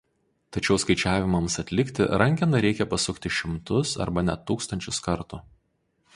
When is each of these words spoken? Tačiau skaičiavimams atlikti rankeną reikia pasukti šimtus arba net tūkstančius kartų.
Tačiau 0.55 0.77
skaičiavimams 0.83 1.57
atlikti 1.63 2.07
rankeną 2.21 2.63
reikia 2.65 2.89
pasukti 2.95 3.33
šimtus 3.41 3.93
arba 4.07 4.27
net 4.33 4.45
tūkstančius 4.53 5.05
kartų. 5.11 5.43